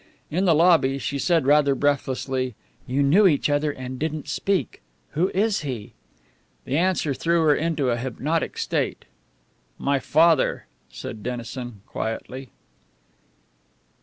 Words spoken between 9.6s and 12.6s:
"My father," said Dennison, quietly.